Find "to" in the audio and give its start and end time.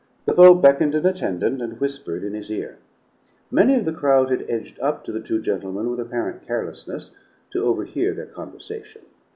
5.03-5.11, 7.51-7.63